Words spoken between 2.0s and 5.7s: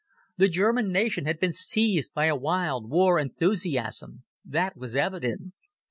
by a wild war enthusiasm. That was evident.